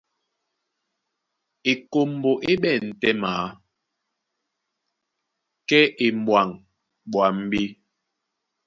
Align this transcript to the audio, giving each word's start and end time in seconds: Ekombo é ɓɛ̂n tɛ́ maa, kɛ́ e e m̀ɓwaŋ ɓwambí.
Ekombo 1.71 2.31
é 2.49 2.51
ɓɛ̂n 2.61 2.85
tɛ́ 3.01 3.13
maa, 3.21 3.45
kɛ́ 5.67 5.81
e 5.87 5.93
e 6.05 6.07
m̀ɓwaŋ 6.17 6.49
ɓwambí. 7.11 7.63